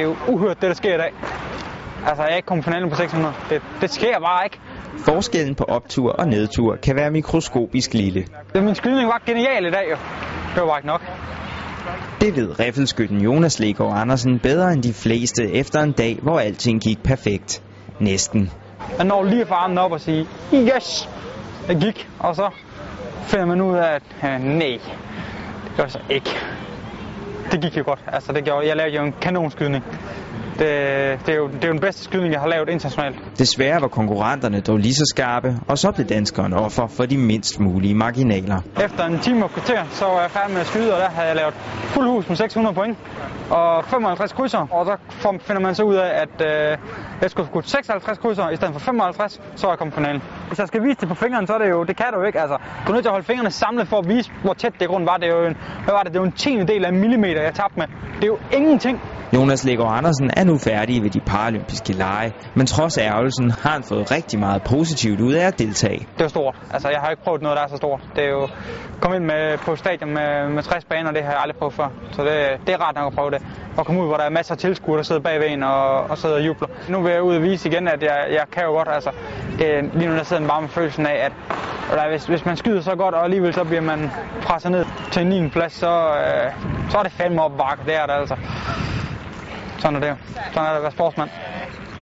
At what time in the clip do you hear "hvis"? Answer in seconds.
50.48-50.58, 82.10-82.24, 82.24-82.44